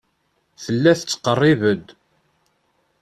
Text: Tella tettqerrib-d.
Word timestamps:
Tella 0.63 0.91
tettqerrib-d. 0.99 1.85